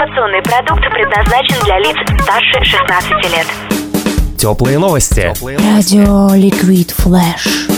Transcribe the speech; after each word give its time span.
Информационный 0.00 0.40
продукт 0.40 0.82
предназначен 0.94 1.62
для 1.62 1.78
лиц 1.78 1.94
старше 2.22 2.64
16 2.64 3.10
лет. 3.34 3.46
Теплые 4.38 4.78
новости. 4.78 5.30
Радио 5.42 6.34
Liquid 6.34 6.90
Flash. 6.92 7.68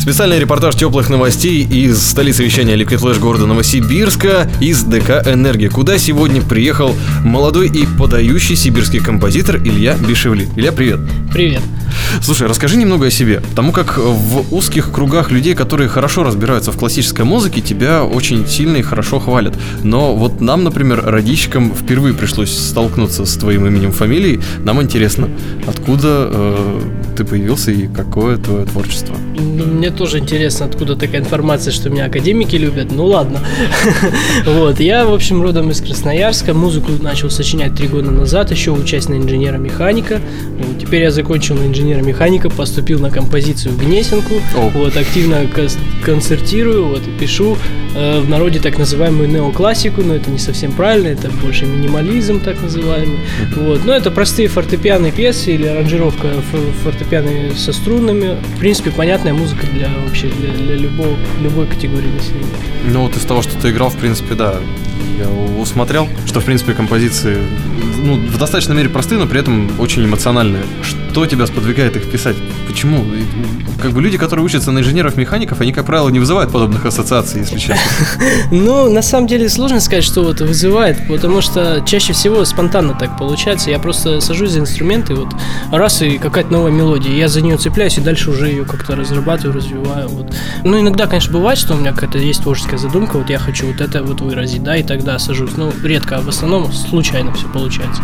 Специальный 0.00 0.40
репортаж 0.40 0.74
теплых 0.74 1.08
новостей 1.08 1.62
из 1.62 2.04
столицы 2.04 2.42
вещания 2.42 2.74
Liquid 2.74 2.98
Flash 2.98 3.20
города 3.20 3.46
Новосибирска 3.46 4.50
из 4.60 4.82
ДК 4.82 5.24
«Энергия», 5.24 5.70
куда 5.70 5.98
сегодня 5.98 6.42
приехал 6.42 6.92
молодой 7.24 7.68
и 7.68 7.86
подающий 7.86 8.56
сибирский 8.56 8.98
композитор 8.98 9.58
Илья 9.58 9.94
Бешевли. 9.94 10.48
Илья, 10.56 10.72
привет. 10.72 10.98
Привет. 11.32 11.62
Слушай, 12.22 12.48
расскажи 12.48 12.76
немного 12.76 13.06
о 13.06 13.10
себе, 13.10 13.40
потому 13.40 13.72
как 13.72 13.98
в 13.98 14.54
узких 14.54 14.92
кругах 14.92 15.30
людей, 15.30 15.54
которые 15.54 15.88
хорошо 15.88 16.24
разбираются 16.24 16.72
в 16.72 16.76
классической 16.76 17.24
музыке, 17.24 17.60
тебя 17.60 18.04
очень 18.04 18.46
сильно 18.46 18.76
и 18.76 18.82
хорошо 18.82 19.18
хвалят. 19.18 19.54
Но 19.82 20.14
вот 20.14 20.40
нам, 20.40 20.64
например, 20.64 21.02
родичкам 21.04 21.74
впервые 21.74 22.14
пришлось 22.14 22.56
столкнуться 22.56 23.24
с 23.24 23.34
твоим 23.34 23.66
именем, 23.66 23.92
фамилией. 23.92 24.40
Нам 24.64 24.82
интересно, 24.82 25.28
откуда 25.66 26.28
э, 26.30 26.80
ты 27.16 27.24
появился 27.24 27.70
и 27.70 27.88
какое 27.88 28.36
твое 28.36 28.64
творчество? 28.64 29.16
Ну, 29.38 29.64
мне 29.66 29.90
тоже 29.90 30.18
интересно, 30.18 30.66
откуда 30.66 30.96
такая 30.96 31.20
информация, 31.20 31.72
что 31.72 31.90
меня 31.90 32.06
академики 32.06 32.56
любят. 32.56 32.92
Ну 32.92 33.06
ладно. 33.06 33.40
Вот, 34.46 34.80
я, 34.80 35.04
в 35.04 35.12
общем, 35.12 35.42
родом 35.42 35.70
из 35.70 35.80
Красноярска. 35.80 36.54
Музыку 36.54 36.92
начал 37.00 37.30
сочинять 37.30 37.74
три 37.74 37.88
года 37.88 38.10
назад, 38.10 38.50
еще 38.50 38.70
учась 38.70 39.08
на 39.08 39.14
инженера-механика. 39.14 40.20
Теперь 40.80 41.02
я 41.02 41.10
закончил 41.10 41.54
на 41.54 41.66
инженера-механика, 41.88 42.50
поступил 42.50 43.00
на 43.00 43.10
композицию 43.10 43.74
в 43.74 43.78
Гнесинку. 43.78 44.34
Вот, 44.74 44.96
активно 44.96 45.46
концертирую, 46.04 46.86
вот, 46.86 47.02
пишу 47.18 47.56
э, 47.94 48.20
в 48.20 48.28
народе 48.28 48.60
так 48.60 48.78
называемую 48.78 49.28
неоклассику, 49.28 50.02
но 50.02 50.14
это 50.14 50.30
не 50.30 50.38
совсем 50.38 50.72
правильно, 50.72 51.08
это 51.08 51.30
больше 51.42 51.66
минимализм 51.66 52.40
так 52.40 52.60
называемый. 52.60 53.18
Вот, 53.56 53.84
но 53.84 53.94
это 53.94 54.10
простые 54.10 54.48
фортепианные 54.48 55.12
пьесы 55.12 55.54
или 55.54 55.66
аранжировка 55.66 56.28
фортепианы 56.84 57.54
со 57.56 57.72
струнами. 57.72 58.36
В 58.56 58.58
принципе, 58.58 58.90
понятная 58.90 59.32
музыка 59.32 59.66
для 59.72 59.88
вообще 60.04 60.28
для, 60.28 60.52
для 60.52 60.76
любого, 60.76 61.16
любой 61.42 61.66
категории 61.66 62.08
населения. 62.08 62.46
Ну 62.86 63.02
вот 63.02 63.16
из 63.16 63.22
того, 63.22 63.42
что 63.42 63.58
ты 63.60 63.70
играл, 63.70 63.90
в 63.90 63.96
принципе, 63.96 64.34
да, 64.34 64.56
я 65.18 65.28
усмотрел, 65.60 66.08
что, 66.26 66.40
в 66.40 66.44
принципе, 66.44 66.74
композиции 66.74 67.38
ну, 68.04 68.16
в 68.16 68.38
достаточной 68.38 68.76
мере 68.76 68.88
простые, 68.88 69.18
но 69.18 69.26
при 69.26 69.40
этом 69.40 69.70
очень 69.78 70.04
эмоциональные. 70.04 70.62
Что 70.82 71.26
тебя 71.26 71.46
сподвигает 71.46 71.96
их 71.96 72.10
писать? 72.10 72.36
Почему? 72.66 73.04
Как 73.82 73.92
бы 73.92 74.00
люди, 74.00 74.18
которые 74.18 74.44
учатся 74.44 74.70
на 74.72 74.80
инженеров-механиков, 74.80 75.60
они, 75.60 75.72
как 75.72 75.86
правило, 75.86 76.08
не 76.08 76.18
вызывают 76.18 76.52
подобных 76.52 76.84
ассоциаций, 76.86 77.40
если 77.40 77.58
честно. 77.58 77.78
Ну, 78.50 78.90
на 78.90 79.02
самом 79.02 79.26
деле 79.26 79.48
сложно 79.48 79.80
сказать, 79.80 80.04
что 80.04 80.22
вот 80.22 80.40
вызывает, 80.40 81.06
потому 81.08 81.40
что 81.40 81.82
чаще 81.86 82.12
всего 82.12 82.44
спонтанно 82.44 82.94
так 82.94 83.18
получается. 83.18 83.70
Я 83.70 83.78
просто 83.78 84.20
сажусь 84.20 84.52
за 84.52 84.60
инструменты, 84.60 85.14
вот 85.14 85.28
раз 85.72 86.02
и 86.02 86.18
какая-то 86.18 86.52
новая 86.52 86.70
мелодия, 86.70 87.12
я 87.12 87.28
за 87.28 87.40
нее 87.40 87.56
цепляюсь 87.56 87.98
и 87.98 88.00
дальше 88.00 88.30
уже 88.30 88.48
ее 88.48 88.64
как-то 88.64 88.96
разрабатываю, 88.96 89.56
развиваю. 89.56 90.10
Ну, 90.64 90.80
иногда, 90.80 91.06
конечно, 91.06 91.32
бывает, 91.32 91.58
что 91.58 91.74
у 91.74 91.78
меня 91.78 91.92
какая-то 91.92 92.18
есть 92.18 92.42
творческая 92.42 92.78
задумка, 92.78 93.16
вот 93.16 93.30
я 93.30 93.38
хочу 93.38 93.66
вот 93.66 93.80
это 93.80 94.02
вот 94.02 94.20
выразить, 94.20 94.62
да, 94.62 94.76
и 94.76 94.82
тогда 94.98 95.18
сажусь. 95.18 95.56
Ну, 95.56 95.72
редко, 95.84 96.16
а 96.16 96.20
в 96.20 96.28
основном 96.28 96.72
случайно 96.72 97.32
все 97.32 97.46
получается. 97.48 98.02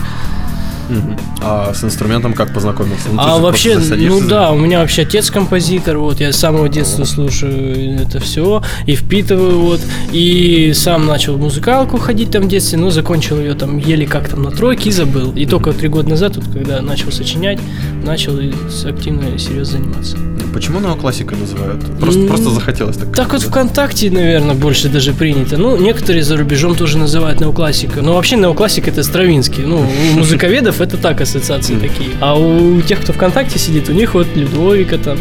А 1.42 1.72
с 1.74 1.84
инструментом 1.84 2.34
как 2.34 2.52
познакомился? 2.52 3.08
Ну, 3.12 3.18
а 3.20 3.38
вообще, 3.38 3.78
ну 3.78 4.20
да, 4.20 4.52
у 4.52 4.58
меня 4.58 4.80
вообще 4.80 5.02
отец 5.02 5.30
композитор, 5.30 5.98
вот 5.98 6.20
я 6.20 6.32
с 6.32 6.36
самого 6.36 6.68
детства 6.68 7.04
слушаю 7.04 8.00
это 8.00 8.20
все 8.20 8.62
и 8.86 8.94
впитываю, 8.94 9.60
вот, 9.60 9.80
и 10.12 10.72
сам 10.74 11.06
начал 11.06 11.34
в 11.34 11.40
музыкалку 11.40 11.98
ходить 11.98 12.30
там 12.30 12.42
в 12.42 12.48
детстве, 12.48 12.78
но 12.78 12.90
закончил 12.90 13.38
ее 13.38 13.54
там 13.54 13.78
еле 13.78 14.06
как 14.06 14.28
там 14.28 14.42
на 14.42 14.50
тройке 14.50 14.90
и 14.90 14.92
забыл. 14.92 15.32
И 15.32 15.46
только 15.46 15.72
три 15.72 15.88
года 15.88 16.10
назад, 16.10 16.36
вот, 16.36 16.46
когда 16.52 16.80
начал 16.82 17.12
сочинять, 17.12 17.58
начал 18.04 18.38
активно 18.86 19.34
и 19.34 19.38
серьезно 19.38 19.78
заниматься. 19.78 20.16
Почему 20.54 20.78
неоклассикой 20.78 21.36
называют? 21.36 21.80
Просто, 21.98 22.20
mm, 22.20 22.28
просто 22.28 22.50
захотелось 22.50 22.96
так. 22.96 23.12
Так 23.12 23.32
вот 23.32 23.42
ВКонтакте, 23.42 24.08
наверное, 24.08 24.54
больше 24.54 24.88
даже 24.88 25.12
принято. 25.12 25.56
Ну, 25.56 25.76
некоторые 25.76 26.22
за 26.22 26.36
рубежом 26.36 26.76
тоже 26.76 26.96
называют 26.96 27.40
неоклассика. 27.40 28.02
Но 28.02 28.14
вообще 28.14 28.36
неоклассика 28.36 28.90
это 28.90 29.02
Стравинский. 29.02 29.64
Ну, 29.64 29.80
у 29.80 30.18
музыковедов 30.18 30.73
это 30.80 30.96
так 30.96 31.20
ассоциации 31.20 31.76
такие. 31.76 32.10
А 32.20 32.38
у 32.38 32.80
тех, 32.80 33.00
кто 33.00 33.12
ВКонтакте 33.12 33.58
сидит, 33.58 33.88
у 33.88 33.92
них 33.92 34.14
вот 34.14 34.26
Людовика 34.34 34.98
там, 34.98 35.18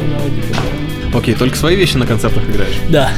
Окей, 1.13 1.35
только 1.35 1.55
свои 1.55 1.75
вещи 1.75 1.97
на 1.97 2.07
концертах 2.07 2.43
играешь? 2.49 2.75
Да. 2.89 3.11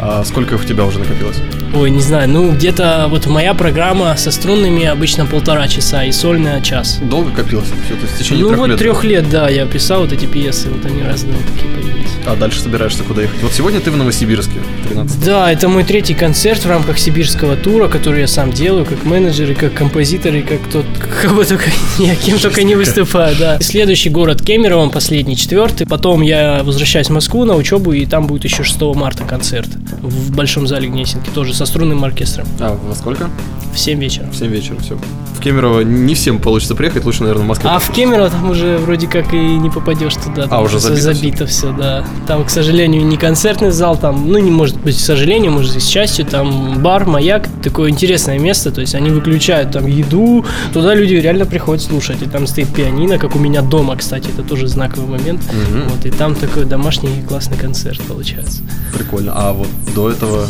А 0.00 0.24
сколько 0.24 0.54
у 0.54 0.58
тебя 0.58 0.84
уже 0.84 0.98
накопилось? 0.98 1.40
Ой, 1.74 1.90
не 1.90 2.00
знаю, 2.00 2.28
ну 2.28 2.52
где-то 2.52 3.06
вот 3.08 3.26
моя 3.26 3.54
программа 3.54 4.16
со 4.16 4.30
струнными 4.30 4.84
обычно 4.84 5.26
полтора 5.26 5.68
часа 5.68 6.04
и 6.04 6.12
сольная 6.12 6.60
час. 6.60 6.98
Долго 7.02 7.30
копилось 7.30 7.66
все? 7.84 7.94
То 7.94 8.02
есть 8.02 8.14
в 8.14 8.18
течение 8.18 8.44
ну, 8.44 8.48
трех 8.48 8.58
вот 8.58 8.68
лет? 8.68 8.78
трех 8.78 9.04
лет, 9.04 9.30
да, 9.30 9.48
я 9.48 9.66
писал 9.66 10.02
вот 10.02 10.12
эти 10.12 10.26
пьесы, 10.26 10.68
вот 10.70 10.84
они 10.86 11.02
разные 11.02 11.36
такие 11.54 11.72
появились. 11.74 12.10
А 12.26 12.34
дальше 12.34 12.60
собираешься 12.60 13.02
куда 13.04 13.22
ехать? 13.22 13.42
Вот 13.42 13.52
сегодня 13.52 13.80
ты 13.80 13.90
в 13.90 13.96
Новосибирске, 13.96 14.54
13 14.88 15.24
Да, 15.24 15.52
это 15.52 15.68
мой 15.68 15.84
третий 15.84 16.14
концерт 16.14 16.64
в 16.64 16.68
рамках 16.68 16.98
сибирского 16.98 17.56
тура, 17.56 17.88
который 17.88 18.20
я 18.20 18.26
сам 18.26 18.52
делаю, 18.52 18.84
как 18.84 19.04
менеджер, 19.04 19.50
и 19.50 19.54
как 19.54 19.74
композитор, 19.74 20.34
и 20.34 20.42
как 20.42 20.60
тот, 20.72 20.86
кого 21.22 21.44
только, 21.44 21.70
я 21.98 22.16
кем 22.16 22.38
только 22.38 22.62
не 22.62 22.74
выступаю, 22.74 23.36
да. 23.38 23.60
Следующий 23.60 24.10
город 24.10 24.42
Кемерово, 24.42 24.88
последний, 24.88 25.36
четвертый. 25.36 25.86
Потом 25.86 26.22
я 26.22 26.62
возвращаюсь 26.64 27.08
в 27.08 27.12
Москву 27.12 27.44
на 27.44 27.54
учебу, 27.54 27.92
и 27.92 28.06
там 28.06 28.26
будет 28.26 28.44
еще 28.44 28.62
6 28.64 28.80
марта 28.94 29.24
концерт 29.24 29.68
в 30.00 30.34
Большом 30.34 30.66
зале 30.66 30.88
Гнесинки, 30.88 31.30
тоже 31.30 31.54
со 31.54 31.65
струнным 31.66 32.04
оркестром. 32.04 32.46
А 32.60 32.76
во 32.76 32.94
сколько? 32.94 33.30
В 33.74 33.78
7 33.78 34.00
вечера. 34.00 34.26
В 34.30 34.36
7 34.36 34.48
вечера, 34.48 34.76
все. 34.80 34.98
В 35.36 35.40
Кемерово 35.40 35.80
не 35.82 36.14
всем 36.14 36.38
получится 36.38 36.74
приехать, 36.74 37.04
лучше, 37.04 37.20
наверное, 37.20 37.44
в 37.44 37.48
Москве. 37.48 37.68
А 37.70 37.78
в 37.78 37.90
Кемерово 37.92 38.30
там 38.30 38.50
уже 38.50 38.78
вроде 38.78 39.06
как 39.06 39.34
и 39.34 39.36
не 39.36 39.68
попадешь 39.68 40.14
туда. 40.14 40.46
А, 40.50 40.62
уже 40.62 40.78
забито, 40.80 41.02
забито 41.02 41.46
все? 41.46 41.68
все, 41.68 41.72
да. 41.72 42.04
Там, 42.26 42.44
к 42.44 42.50
сожалению, 42.50 43.04
не 43.04 43.18
концертный 43.18 43.70
зал, 43.70 43.98
там, 43.98 44.30
ну, 44.30 44.38
не 44.38 44.50
может 44.50 44.80
быть, 44.80 44.96
к 44.96 45.00
сожалению, 45.00 45.52
может 45.52 45.74
быть, 45.74 45.82
с 45.82 45.86
частью, 45.86 46.24
там 46.24 46.82
бар, 46.82 47.04
маяк, 47.04 47.48
такое 47.62 47.90
интересное 47.90 48.38
место, 48.38 48.70
то 48.70 48.80
есть 48.80 48.94
они 48.94 49.10
выключают 49.10 49.72
там 49.72 49.86
еду, 49.86 50.44
туда 50.72 50.94
люди 50.94 51.14
реально 51.14 51.44
приходят 51.44 51.84
слушать, 51.84 52.22
и 52.22 52.26
там 52.26 52.46
стоит 52.46 52.68
пианино, 52.72 53.18
как 53.18 53.36
у 53.36 53.38
меня 53.38 53.60
дома, 53.60 53.94
кстати, 53.96 54.30
это 54.30 54.42
тоже 54.42 54.68
знаковый 54.68 55.18
момент, 55.18 55.42
угу. 55.42 55.90
вот, 55.90 56.06
и 56.06 56.10
там 56.10 56.34
такой 56.34 56.64
домашний 56.64 57.22
классный 57.28 57.58
концерт 57.58 58.00
получается. 58.08 58.62
Прикольно. 58.96 59.32
А 59.34 59.52
вот 59.52 59.68
до 59.94 60.10
этого 60.10 60.46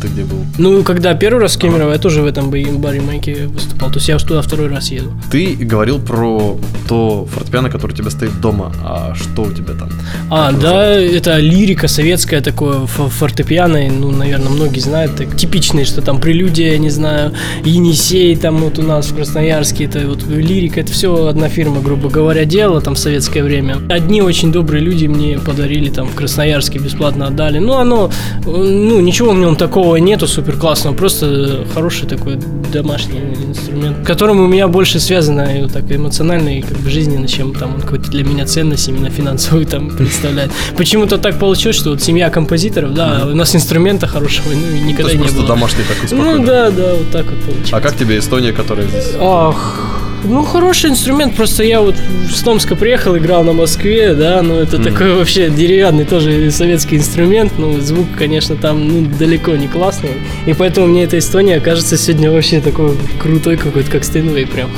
ты 0.00 0.08
где 0.08 0.22
был? 0.22 0.44
Ну, 0.58 0.82
когда 0.82 1.14
первый 1.14 1.40
раз 1.40 1.56
в 1.56 1.58
Кемерово, 1.58 1.92
я 1.92 1.98
тоже 1.98 2.22
в 2.22 2.26
этом 2.26 2.50
баре 2.50 3.00
Майке 3.00 3.46
выступал. 3.46 3.90
То 3.90 3.96
есть 3.96 4.08
я 4.08 4.16
уж 4.16 4.22
туда 4.22 4.42
второй 4.42 4.68
раз 4.68 4.90
еду. 4.90 5.12
Ты 5.30 5.54
говорил 5.54 5.98
про 5.98 6.58
то 6.88 7.26
фортепиано, 7.26 7.70
которое 7.70 7.94
у 7.94 7.96
тебя 7.96 8.10
стоит 8.10 8.40
дома. 8.40 8.72
А 8.82 9.14
что 9.14 9.42
у 9.42 9.52
тебя 9.52 9.74
там? 9.74 9.90
А, 10.30 10.50
как 10.50 10.60
да, 10.60 10.86
это 11.00 11.38
лирика 11.38 11.88
советская 11.88 12.40
такое, 12.40 12.86
фортепиано, 12.86 13.80
ну, 13.90 14.10
наверное, 14.10 14.50
многие 14.50 14.80
знают, 14.80 15.16
так, 15.16 15.36
типичные, 15.36 15.84
что 15.84 16.02
там 16.02 16.20
прелюдия, 16.20 16.72
я 16.72 16.78
не 16.78 16.90
знаю, 16.90 17.32
Енисей, 17.64 18.36
там 18.36 18.58
вот 18.58 18.78
у 18.78 18.82
нас 18.82 19.06
в 19.06 19.16
Красноярске, 19.16 19.84
это 19.84 20.06
вот 20.06 20.26
лирика, 20.26 20.80
это 20.80 20.92
все 20.92 21.26
одна 21.26 21.48
фирма, 21.48 21.80
грубо 21.80 22.08
говоря, 22.08 22.44
делала 22.44 22.80
там 22.80 22.94
в 22.94 22.98
советское 22.98 23.42
время. 23.42 23.76
Одни 23.88 24.22
очень 24.22 24.52
добрые 24.52 24.82
люди 24.82 25.06
мне 25.06 25.38
подарили 25.38 25.90
там 25.90 26.08
в 26.08 26.14
Красноярске, 26.14 26.78
бесплатно 26.78 27.26
отдали. 27.26 27.58
Ну, 27.58 27.74
оно, 27.74 28.10
ну, 28.44 29.00
ничего 29.00 29.32
в 29.32 29.38
нем 29.38 29.56
такого 29.56 29.87
такого 29.88 29.96
нету 29.96 30.26
супер 30.26 30.56
классного, 30.58 30.94
просто 30.94 31.64
хороший 31.72 32.06
такой 32.06 32.36
домашний 32.72 33.20
инструмент, 33.20 34.06
которым 34.06 34.38
у 34.40 34.46
меня 34.46 34.68
больше 34.68 35.00
связано 35.00 35.56
и 35.56 35.62
вот 35.62 35.72
так 35.72 35.90
эмоционально 35.90 36.58
и 36.58 36.60
как 36.60 36.76
бы 36.76 36.90
жизненно, 36.90 37.26
чем 37.26 37.54
там 37.54 37.74
он 37.74 37.80
какой-то 37.80 38.10
для 38.10 38.22
меня 38.22 38.44
ценность 38.44 38.86
именно 38.86 39.08
финансовую 39.08 39.64
там 39.64 39.88
представляет. 39.96 40.50
Почему-то 40.76 41.16
так 41.16 41.38
получилось, 41.38 41.76
что 41.76 41.90
вот 41.90 42.02
семья 42.02 42.28
композиторов, 42.28 42.92
да, 42.92 43.24
у 43.24 43.34
нас 43.34 43.54
инструмента 43.56 44.06
хорошего 44.06 44.52
ну, 44.52 44.86
никогда 44.86 45.12
не 45.12 45.18
было. 45.18 45.24
просто 45.24 45.46
домашний 45.46 45.84
такой 45.84 46.06
спокойный. 46.06 46.38
Ну 46.40 46.44
да, 46.44 46.70
да, 46.70 46.94
вот 46.94 47.10
так 47.10 47.24
вот 47.24 47.40
получилось. 47.40 47.72
А 47.72 47.80
как 47.80 47.96
тебе 47.96 48.18
Эстония, 48.18 48.52
которая 48.52 48.86
здесь? 48.88 49.14
Ах, 49.18 50.07
ну, 50.24 50.42
хороший 50.44 50.90
инструмент, 50.90 51.34
просто 51.34 51.62
я 51.64 51.80
вот 51.80 51.94
с 52.30 52.40
Томска 52.42 52.76
приехал, 52.76 53.16
играл 53.16 53.44
на 53.44 53.52
Москве, 53.52 54.14
да, 54.14 54.42
ну, 54.42 54.54
это 54.54 54.76
mm. 54.76 54.84
такой 54.84 55.14
вообще 55.14 55.50
деревянный 55.50 56.04
тоже 56.04 56.50
советский 56.50 56.96
инструмент, 56.96 57.52
ну, 57.58 57.80
звук, 57.80 58.06
конечно, 58.16 58.56
там, 58.56 58.86
ну, 58.88 59.06
далеко 59.06 59.52
не 59.52 59.68
классный, 59.68 60.10
и 60.46 60.52
поэтому 60.54 60.86
мне 60.86 61.04
эта 61.04 61.18
Эстония 61.18 61.60
кажется 61.60 61.96
сегодня 61.96 62.30
вообще 62.30 62.60
такой 62.60 62.96
крутой 63.20 63.56
какой-то, 63.56 63.90
как 63.90 64.04
Стейнвей 64.04 64.46
прям. 64.46 64.70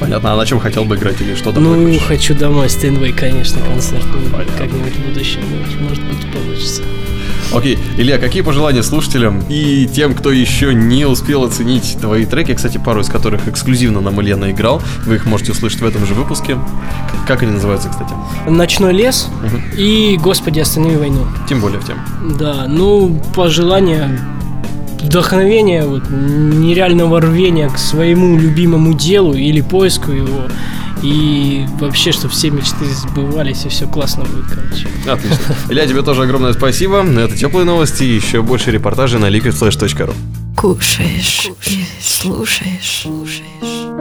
Понятно, 0.00 0.32
а 0.32 0.36
на 0.36 0.46
чем 0.46 0.60
хотел 0.60 0.84
бы 0.84 0.96
играть 0.96 1.20
или 1.20 1.34
что 1.34 1.52
домой 1.52 1.76
Ну, 1.76 1.86
хочешь? 1.86 2.06
хочу 2.06 2.34
домой 2.34 2.68
Стейнвей, 2.68 3.12
конечно, 3.12 3.60
концерт, 3.62 4.04
ну, 4.12 4.36
как-нибудь 4.58 4.94
в 4.94 5.08
будущем, 5.08 5.40
может 5.80 6.02
быть, 6.04 6.32
получится. 6.32 6.82
Окей, 7.54 7.78
Илья, 7.98 8.18
какие 8.18 8.42
пожелания 8.42 8.82
слушателям 8.82 9.42
и 9.48 9.86
тем, 9.86 10.14
кто 10.14 10.30
еще 10.30 10.74
не 10.74 11.04
успел 11.04 11.44
оценить 11.44 11.98
твои 12.00 12.24
треки, 12.24 12.54
кстати, 12.54 12.80
пару 12.82 13.00
из 13.00 13.08
которых 13.08 13.46
эксклюзивно 13.46 14.00
нам 14.00 14.20
Илья 14.22 14.36
наиграл, 14.36 14.80
вы 15.04 15.16
их 15.16 15.26
можете 15.26 15.52
услышать 15.52 15.80
в 15.80 15.86
этом 15.86 16.06
же 16.06 16.14
выпуске. 16.14 16.56
Как 17.26 17.42
они 17.42 17.52
называются, 17.52 17.90
кстати? 17.90 18.14
«Ночной 18.48 18.94
лес» 18.94 19.28
угу. 19.44 19.56
и 19.76 20.16
«Господи, 20.16 20.60
останови 20.60 20.96
войну». 20.96 21.26
Тем 21.48 21.60
более 21.60 21.78
в 21.80 21.86
тем. 21.86 21.98
Да, 22.38 22.66
ну, 22.68 23.20
пожелания 23.34 24.18
вдохновения, 25.02 25.84
вот, 25.84 26.04
нереального 26.08 27.20
рвения 27.20 27.68
к 27.68 27.76
своему 27.76 28.38
любимому 28.38 28.94
делу 28.94 29.34
или 29.34 29.60
поиску 29.60 30.12
его. 30.12 30.44
И 31.02 31.66
вообще, 31.80 32.12
что 32.12 32.28
все 32.28 32.50
мечты 32.50 32.84
сбывались, 32.86 33.64
и 33.64 33.68
все 33.68 33.88
классно 33.88 34.24
будет, 34.24 34.46
короче. 34.46 34.88
Отлично. 35.10 35.56
Илья, 35.68 35.86
тебе 35.86 36.02
тоже 36.02 36.22
огромное 36.22 36.52
спасибо. 36.52 37.02
Это 37.02 37.36
теплые 37.36 37.64
новости 37.64 38.04
и 38.04 38.14
еще 38.14 38.42
больше 38.42 38.70
репортажей 38.70 39.18
на 39.18 39.28
liquidflash.ru. 39.28 40.14
Кушаешь, 40.56 41.50
и 41.66 41.84
слушаешь, 42.00 43.02
слушаешь. 43.02 43.91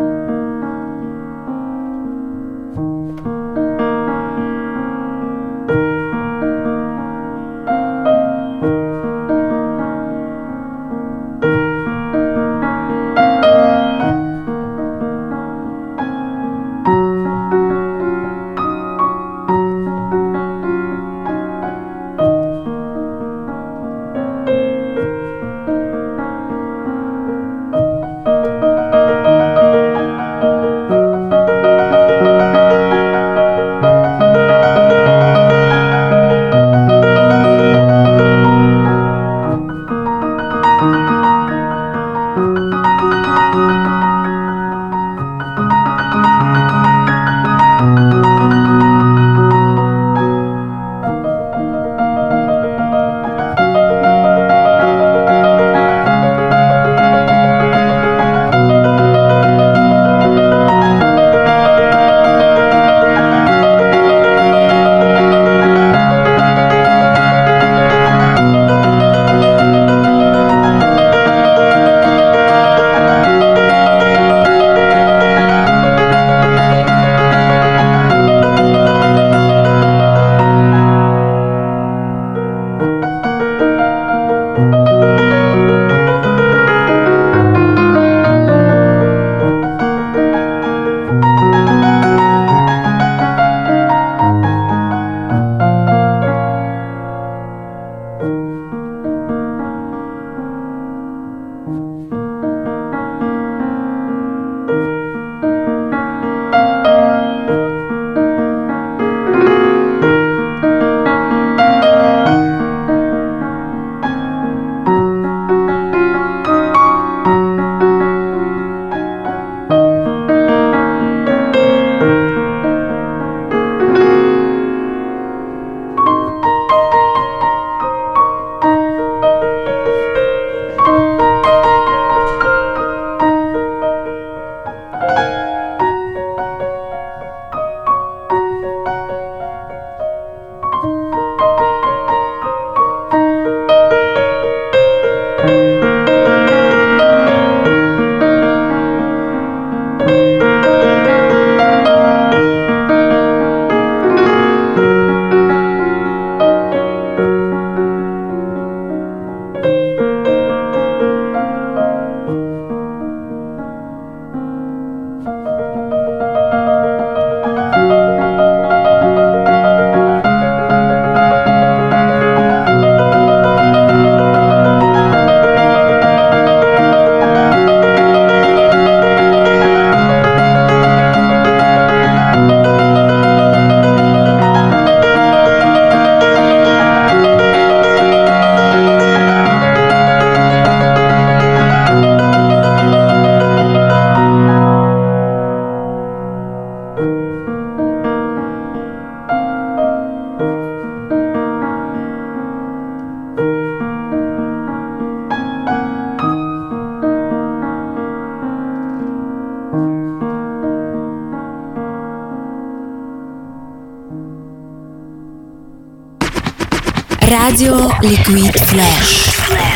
Liquid 218.04 218.56
Flash. 218.66 219.71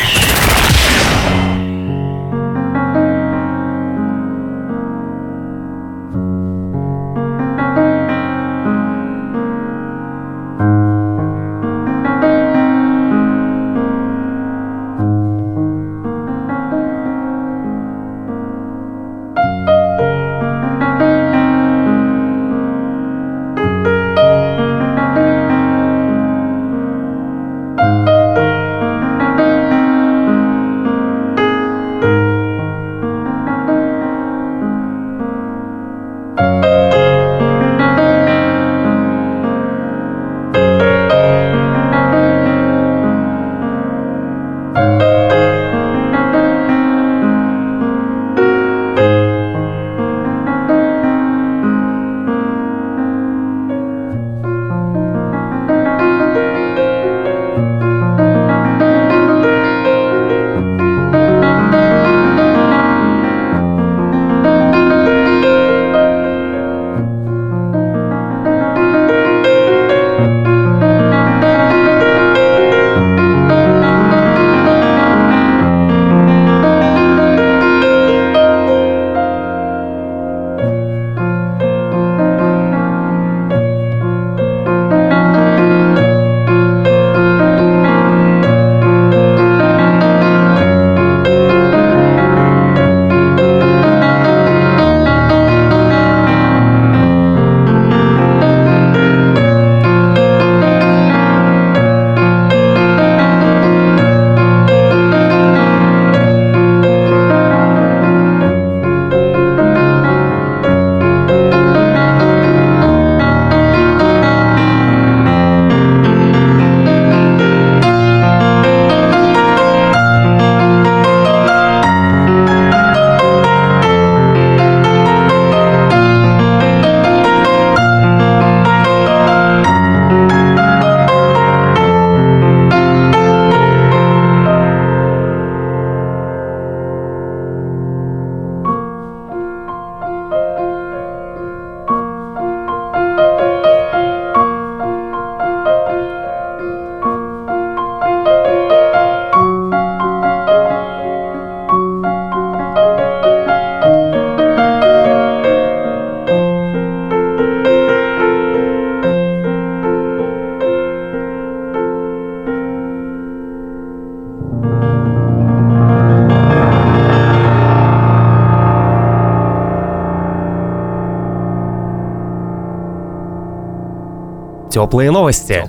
Теплые 174.76 175.10
новости. 175.10 175.64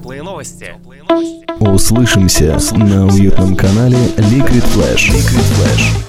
Услышимся 1.61 2.59
на 2.73 3.07
уютном 3.07 3.55
канале 3.55 3.95
Liquid 4.17 4.65
Flash. 4.75 5.07
Liquid 5.07 5.45
Flash. 5.55 6.06